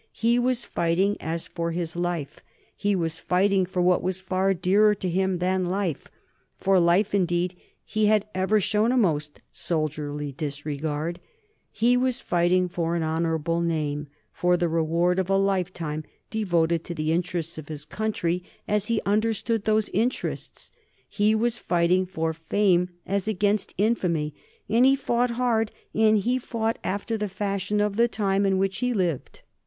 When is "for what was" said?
3.67-4.19